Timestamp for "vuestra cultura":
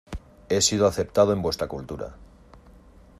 1.43-2.15